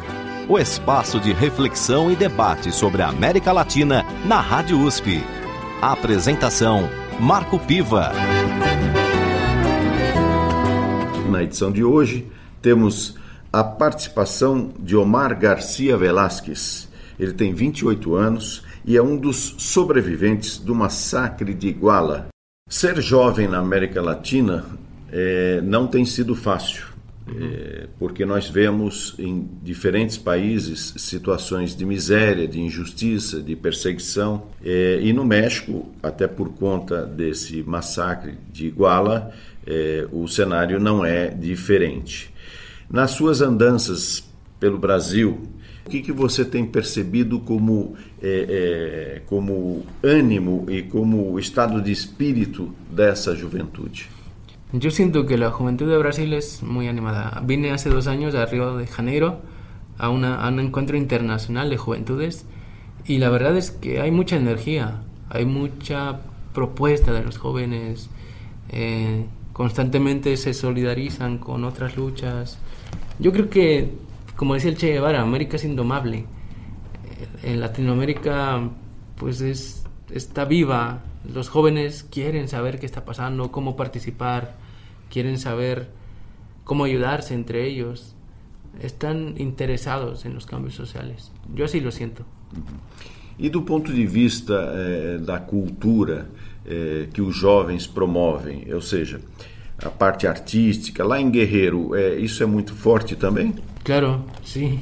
[0.47, 5.23] o espaço de reflexão e debate sobre a América Latina na Rádio USP.
[5.81, 6.87] A apresentação
[7.19, 8.11] Marco Piva.
[11.27, 12.27] Na edição de hoje,
[12.61, 13.17] temos
[13.51, 16.87] a participação de Omar Garcia Velasquez.
[17.17, 22.27] Ele tem 28 anos e é um dos sobreviventes do massacre de Iguala.
[22.69, 24.65] Ser jovem na América Latina
[25.11, 26.90] eh, não tem sido fácil,
[27.27, 34.47] eh, porque nós vemos em diferentes países situações de miséria, de injustiça, de perseguição.
[34.63, 39.31] Eh, e no México, até por conta desse massacre de Iguala,
[39.65, 42.33] eh, o cenário não é diferente.
[42.89, 44.23] Nas suas andanças
[44.59, 45.47] pelo Brasil,
[45.85, 51.91] o que, que você tem percebido como, eh, eh, como ânimo e como estado de
[51.91, 54.09] espírito dessa juventude?
[54.73, 57.41] Yo siento que la juventud de Brasil es muy animada.
[57.45, 59.39] Vine hace dos años a Río de Janeiro
[59.97, 62.45] a, una- a un encuentro internacional de juventudes
[63.05, 66.21] y la verdad es que hay mucha energía, hay mucha
[66.53, 68.09] propuesta de los jóvenes,
[68.69, 72.57] eh, constantemente se solidarizan con otras luchas.
[73.19, 73.91] Yo creo que,
[74.37, 76.19] como decía el Che Guevara, América es indomable.
[76.19, 78.69] Eh, En Latinoamérica,
[79.17, 81.01] pues es, está viva.
[81.31, 84.55] Los jóvenes quieren saber qué está pasando, cómo participar,
[85.11, 85.89] quieren saber
[86.63, 88.15] cómo ayudarse entre ellos.
[88.81, 91.31] Están interesados en los cambios sociales.
[91.53, 92.23] Yo así lo siento.
[93.37, 96.27] E do ponto de vista eh, da cultura
[96.65, 99.19] eh, que os jovens promovem, ou seja,
[99.83, 103.53] a parte artística, lá em Guerreiro, eh, isso é muito forte também?
[103.83, 104.79] Claro, sí.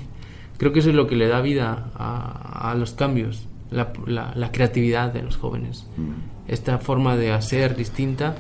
[0.58, 4.34] Creo que eso es lo que le da vida a, a los cambios, la, la-
[4.36, 5.88] la creatividad de los jóvenes.
[6.48, 8.36] Esta forma de hacer distinta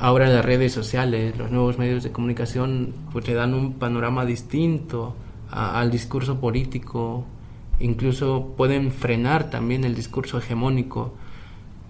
[0.00, 5.14] Ahora las redes sociales, los nuevos medios de comunicación, pues le dan un panorama distinto
[5.50, 7.24] al discurso político,
[7.80, 11.14] incluso pueden frenar también el discurso hegemónico.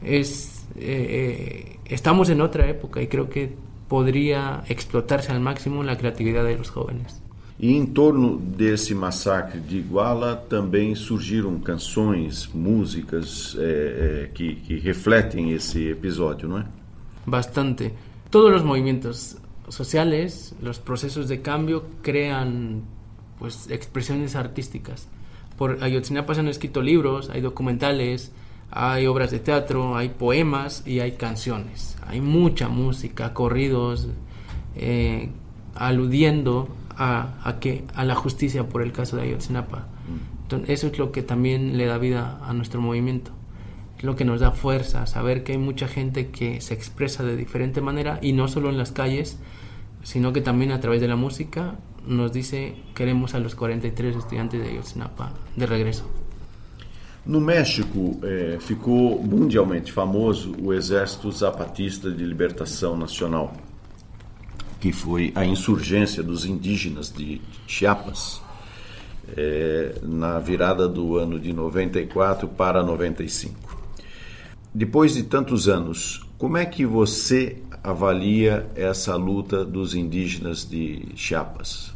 [0.03, 3.55] Es, eh, eh, estamos en otra época y creo que
[3.88, 7.22] podría explotarse al máximo la creatividad de los jóvenes.
[7.61, 14.78] E em torno desse massacre de Iguala também surgiram canções, músicas é, é, que, que,
[14.78, 16.64] refletem esse episódio, não é?
[17.27, 17.95] Bastante.
[18.31, 19.37] Todos os movimentos
[19.68, 22.83] sociais, os processos de cambio crean
[23.39, 25.09] pues expresiones artísticas.
[25.57, 28.33] Por Ayotzinapa se han escrito libros, hay documentales,
[28.70, 31.97] hay obras de teatro, hay poemas y hay canciones.
[32.07, 34.09] Hay mucha música, corridos,
[34.77, 35.29] eh,
[35.75, 39.87] aludiendo a, que, a la justicia por el caso de Ayotzinapa.
[40.43, 43.33] Entonces, eso es lo que también le da vida a nuestro movimiento.
[44.03, 47.80] Lo que nos da fuerza, saber que hay mucha gente que se expresa de diferente
[47.80, 49.38] manera y no solo en las calles,
[50.03, 51.76] sino que también a través de la música
[52.07, 56.05] nos dice queremos a los 43 estudiantes de Ayotzinapa de regreso.
[57.24, 63.53] No México, eh, ficou mundialmente famoso o Exército Zapatista de Libertação Nacional,
[64.80, 68.42] que foi a insurgência dos indígenas de Chiapas
[69.36, 73.72] é, na virada do ano de 94 para 95.
[74.75, 81.95] Depois de tantos anos, como é que você avalia essa luta dos indígenas de Chiapas?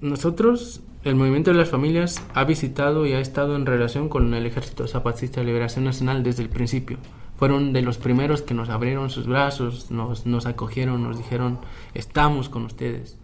[0.00, 4.46] Nosotros, el Movimiento de las Familias ha visitado y ha estado en relación con el
[4.46, 6.98] Ejército Zapatista de Liberación Nacional desde el principio.
[7.40, 11.58] fueron de los primeros que nos abrieron sus brazos, nos, nos acogieron, nos dijeron,
[11.94, 13.16] estamos con ustedes.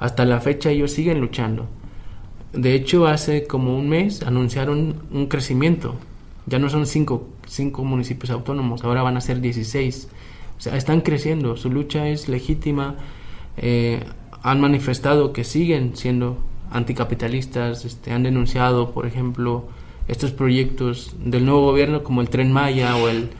[0.00, 1.68] Hasta la fecha ellos siguen luchando.
[2.52, 5.94] De hecho, hace como un mes anunciaron un crecimiento.
[6.50, 10.08] Ya no son cinco, cinco municipios autónomos, ahora van a ser 16.
[10.58, 12.96] O sea, están creciendo, su lucha es legítima.
[13.56, 14.04] Eh,
[14.42, 16.36] han manifestado que siguen siendo
[16.70, 19.68] anticapitalistas, este, han denunciado, por ejemplo,
[20.08, 23.30] estos proyectos del nuevo gobierno como el tren Maya o el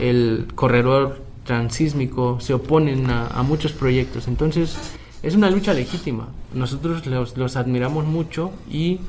[0.00, 4.28] el corredor transísmico, se oponen a, muchos proyectos.
[4.28, 4.76] Entonces,
[5.22, 6.28] es una lucha legítima.
[6.54, 9.00] Nosotros los, admiramos mucho y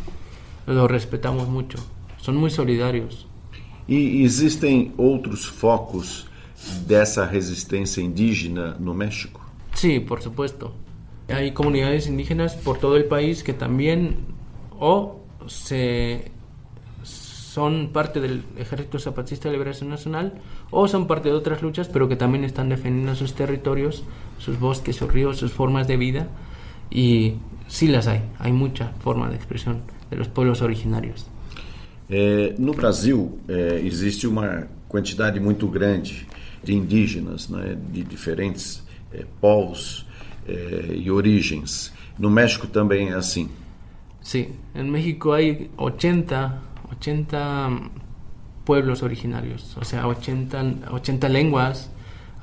[0.65, 1.77] los respetamos mucho.
[2.17, 3.27] Son muy solidarios.
[3.91, 6.25] ¿Y e existen otros focos
[6.87, 9.41] de esa resistencia indígena no México?
[9.73, 10.73] Sí, por supuesto.
[11.27, 14.15] Hay comunidades indígenas por todo el país que también
[15.47, 16.31] se
[17.03, 20.35] son parte del Ejército Zapatista de Liberación Nacional
[20.69, 24.05] o son parte de otras luchas, pero que también están defendiendo sus territorios,
[24.37, 26.29] sus bosques, sus ríos, sus formas de vida.
[26.89, 27.33] Y
[27.67, 31.30] sí las hay, hay mucha forma de expresión de los pueblos originarios.
[32.11, 36.27] Eh, no Brasil eh, existe uma quantidade muito grande
[36.61, 38.83] de indígenas, né, de diferentes
[39.13, 40.05] eh, povos
[40.45, 41.93] eh, e origens.
[42.19, 43.49] No México também é assim.
[44.21, 47.91] Sí, en México hay 80 80
[48.65, 51.89] pueblos originarios, o sea, 80, 80 lenguas.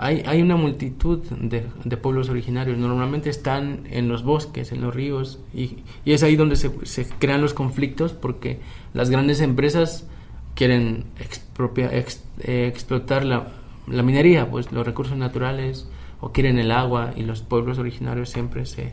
[0.01, 2.79] Hay, hay una multitud de, de, pueblos originarios.
[2.79, 7.09] Normalmente están en los bosques, en los ríos, y, y es ahí donde se, se,
[7.19, 8.61] crean los conflictos porque
[8.95, 10.07] las grandes empresas
[10.55, 13.49] quieren expropia, eh, explotar la,
[13.87, 15.89] la minería, pues los recursos naturales,
[16.21, 18.93] o quieren el agua, y los pueblos originarios siempre se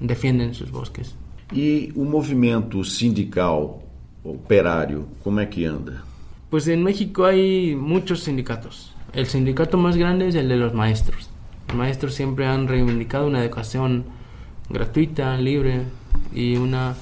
[0.00, 1.14] defienden sus bosques.
[1.52, 3.84] E o movimento sindical
[4.24, 6.02] operario, ¿cómo es que anda?
[6.50, 8.94] Pues en México hay muchos sindicatos.
[9.12, 11.28] El sindicato más grande es el de los maestros.
[11.68, 14.04] Los maestros siempre han reivindicado una educación
[14.70, 15.82] gratuita, libre
[16.34, 16.94] y una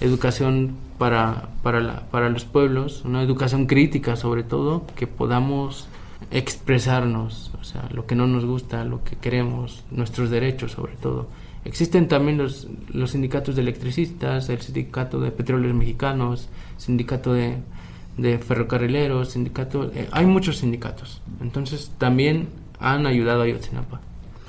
[0.00, 5.88] educación para, para, para los pueblos, una educación crítica sobre todo, que podamos
[6.30, 11.28] expresarnos, o sea, lo que no nos gusta, lo que queremos, nuestros derechos sobre todo.
[11.64, 17.56] Existen también los, los sindicatos de electricistas, el sindicato de petróleos mexicanos, sindicato de,
[18.18, 21.22] de ferrocarrileros, sindicato, eh, hay muchos sindicatos.
[21.40, 24.02] Entonces también han ayudado a Ayotzinapa.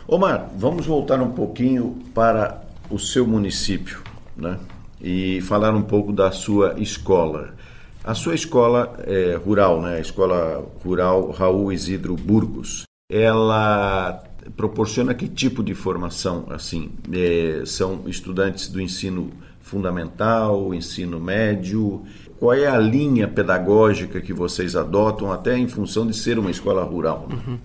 [0.05, 3.99] Omar, vamos voltar um pouquinho para o seu município,
[4.35, 4.57] né?
[5.01, 7.55] E falar um pouco da sua escola.
[8.03, 9.95] A sua escola é, rural, né?
[9.95, 12.83] A escola rural Raul Isidro Burgos.
[13.09, 14.23] Ela
[14.55, 16.45] proporciona que tipo de formação?
[16.49, 22.03] Assim, é, são estudantes do ensino fundamental, ensino médio?
[22.39, 26.83] Qual é a linha pedagógica que vocês adotam, até em função de ser uma escola
[26.83, 27.27] rural?
[27.29, 27.59] Né?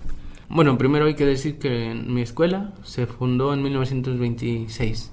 [0.49, 5.11] Bueno, primero hay que decir que mi escuela se fundó en 1926,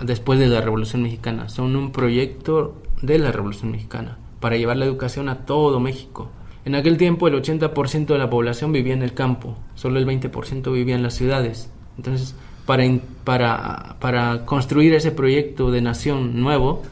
[0.00, 1.48] después de la Revolución Mexicana.
[1.48, 6.30] Son un proyecto de la Revolución Mexicana para llevar la educación a todo México.
[6.64, 10.72] En aquel tiempo el 80% de la población vivía en el campo, solo el 20%
[10.72, 11.70] vivía en las ciudades.
[11.96, 12.34] Entonces,
[12.66, 12.84] para,
[13.24, 16.82] para, para construir ese proyecto de nación nuevo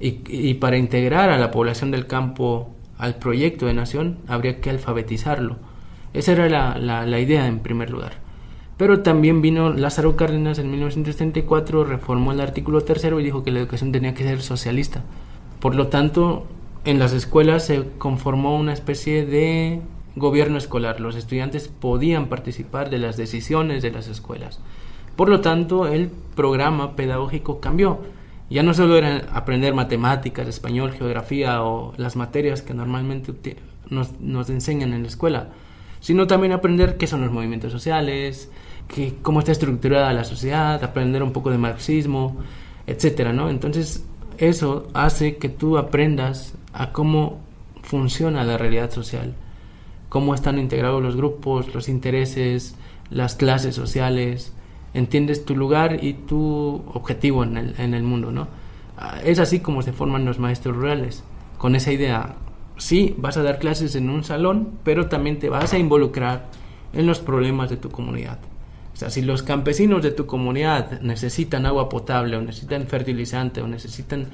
[0.00, 5.56] y, para integrar a la población del campo al proyecto de nación, habría que alfabetizarlo.
[6.12, 8.27] Esa era la, la, la idea en primer lugar.
[8.78, 13.58] Pero también vino Lázaro Cárdenas en 1934, reformó el artículo tercero y dijo que la
[13.58, 15.02] educación tenía que ser socialista.
[15.58, 16.46] Por lo tanto,
[16.84, 19.80] en las escuelas se conformó una especie de
[20.14, 21.00] gobierno escolar.
[21.00, 24.60] Los estudiantes podían participar de las decisiones de las escuelas.
[25.16, 27.98] Por lo tanto, el programa pedagógico cambió.
[28.48, 33.56] Ya no solo era aprender matemáticas, español, geografía o las materias que normalmente
[33.90, 35.48] nos, nos enseñan en la escuela,
[35.98, 38.50] sino también aprender qué son los movimientos sociales,
[38.88, 42.38] que, cómo está estructurada la sociedad, aprender un poco de marxismo,
[42.86, 43.50] etcétera, ¿no?
[43.50, 44.04] Entonces,
[44.38, 47.40] eso hace que tú aprendas a cómo
[47.82, 49.34] funciona la realidad social,
[50.08, 52.76] cómo están integrados los grupos, los intereses,
[53.10, 54.52] las clases sociales,
[54.94, 58.48] entiendes tu lugar y tu objetivo en el, en el mundo, ¿no?
[59.24, 61.22] Es así como se forman los maestros rurales,
[61.56, 62.36] con esa idea.
[62.78, 66.46] Sí, vas a dar clases en un salón, pero también te vas a involucrar
[66.92, 68.38] en los problemas de tu comunidad.
[68.98, 73.68] O sea, si los campesinos de tu comunidad necesitan agua potable o necesitan fertilizante o
[73.68, 74.26] necesitan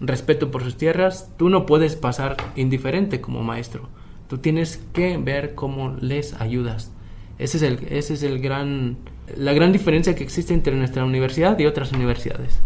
[0.00, 3.88] respeto por sus tierras, tú no puedes pasar indiferente como maestro.
[4.28, 6.92] Tú tienes que ver cómo les ayudas.
[7.40, 8.98] Ese es el, ese es el gran,
[9.36, 12.60] la gran diferencia que existe entre nuestra universidad y otras universidades.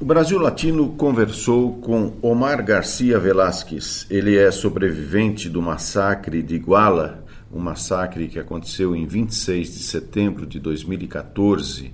[0.00, 4.06] O Brasil Latino conversou com Omar Garcia Velasquez.
[4.08, 10.46] Ele é sobrevivente do massacre de Iguala, um massacre que aconteceu em 26 de setembro
[10.46, 11.92] de 2014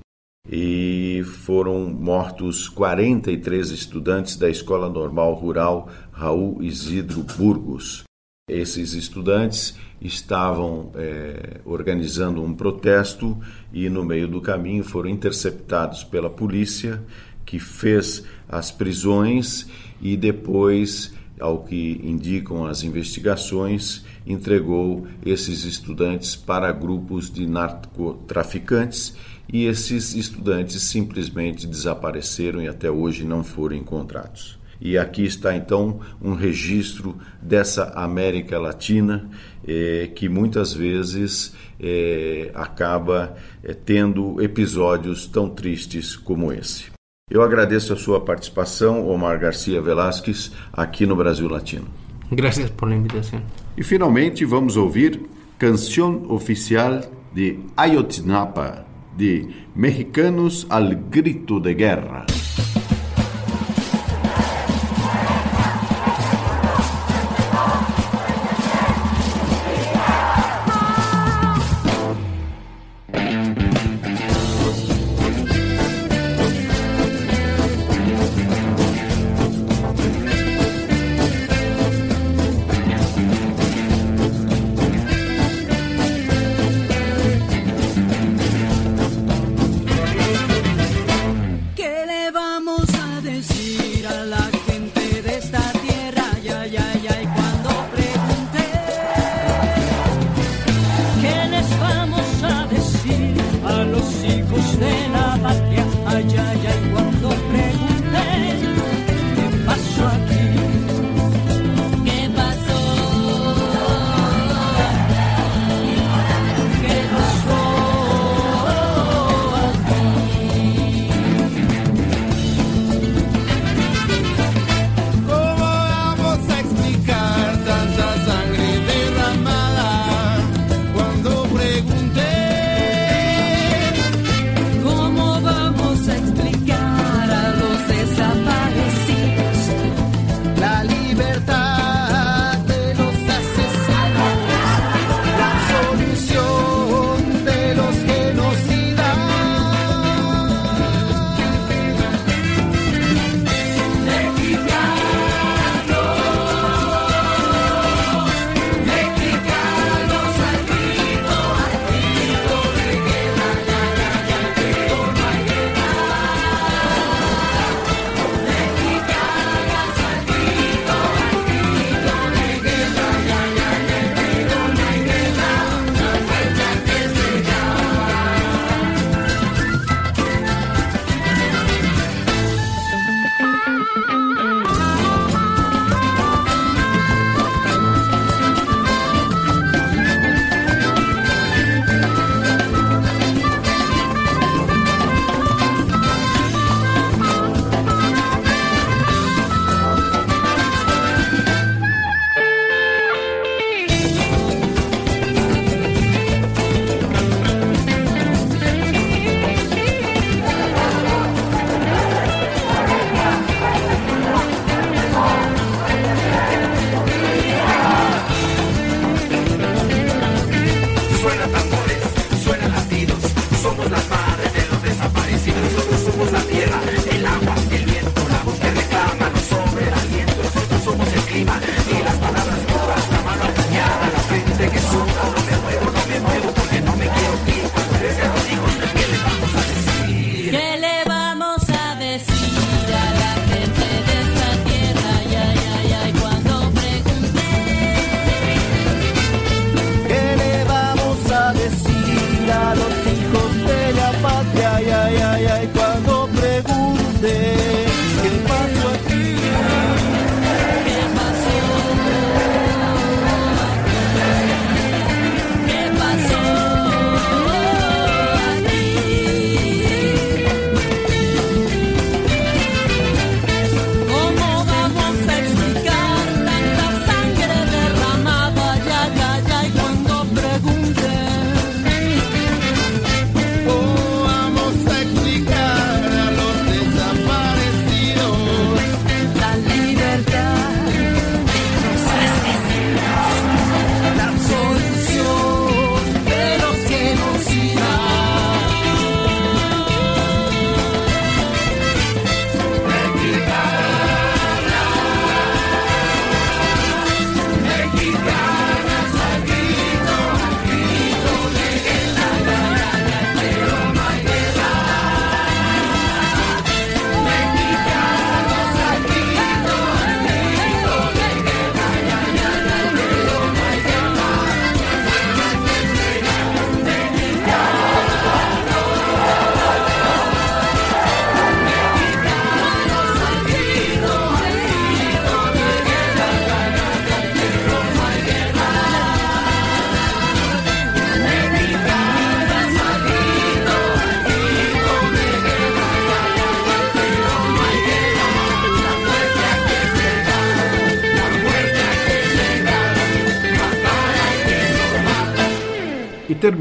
[0.51, 8.03] e foram mortos 43 estudantes da Escola Normal Rural Raul Isidro Burgos.
[8.51, 13.39] Esses estudantes estavam é, organizando um protesto
[13.73, 17.03] e, no meio do caminho, foram interceptados pela polícia,
[17.47, 19.69] que fez as prisões
[20.01, 29.15] e depois, ao que indicam as investigações, entregou esses estudantes para grupos de narcotraficantes
[29.53, 34.59] e esses estudantes simplesmente desapareceram e até hoje não foram encontrados.
[34.81, 39.29] E aqui está então um registro dessa América Latina
[39.67, 46.92] eh, que muitas vezes eh, acaba eh, tendo episódios tão tristes como esse.
[47.31, 51.87] Eu agradeço a sua participação, Omar Garcia Velasquez, aqui no Brasil Latino.
[52.31, 53.43] Gracias por la invitación.
[53.77, 55.21] E finalmente vamos ouvir
[55.59, 57.01] Canção Oficial
[57.33, 58.85] de Ayotzinapa,
[59.17, 62.27] de Mexicanos al Grito de Guerra.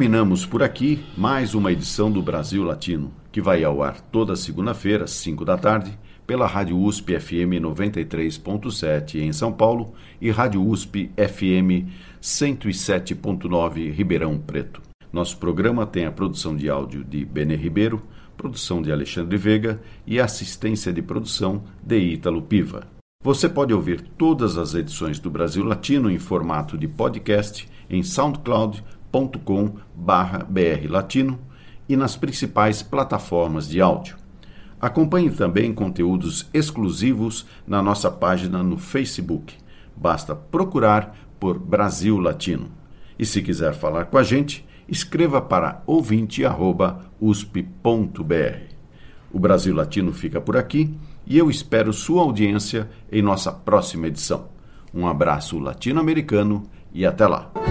[0.01, 5.03] Terminamos por aqui mais uma edição do Brasil Latino, que vai ao ar toda segunda-feira,
[5.03, 5.95] às 5 da tarde,
[6.25, 11.87] pela Rádio USP FM 93.7 em São Paulo e Rádio USP FM
[12.19, 14.81] 107.9 Ribeirão Preto.
[15.13, 18.01] Nosso programa tem a produção de áudio de Benê Ribeiro,
[18.35, 22.87] produção de Alexandre Veiga e assistência de produção de Ítalo Piva.
[23.23, 28.01] Você pode ouvir todas as edições do Brasil Latino em formato de podcast em
[29.11, 31.39] soundcloud.com/brlatino
[31.87, 34.15] e nas principais plataformas de áudio.
[34.79, 39.55] Acompanhe também conteúdos exclusivos na nossa página no Facebook.
[39.95, 42.71] Basta procurar por Brasil Latino.
[43.19, 48.71] E se quiser falar com a gente, escreva para ouvinte@usp.br.
[49.31, 54.49] O Brasil Latino fica por aqui e eu espero sua audiência em nossa próxima edição.
[54.93, 57.70] Um abraço latino-americano e até lá.